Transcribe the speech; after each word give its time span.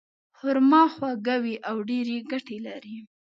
خرما 0.37 0.83
خواږه 0.93 1.35
وي 1.43 1.55
او 1.69 1.75
ډېرې 1.89 2.17
ګټې 2.31 2.57
لري. 2.67 2.97